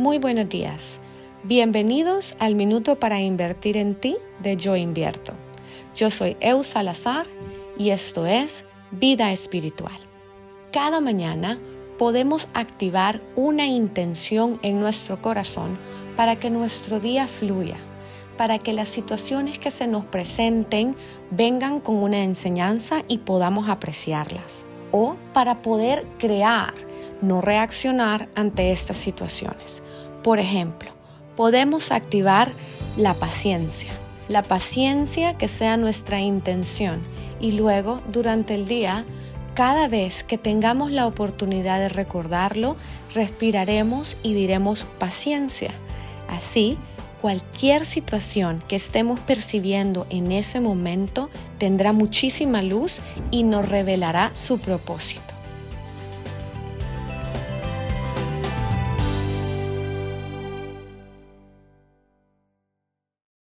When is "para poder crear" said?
25.32-26.74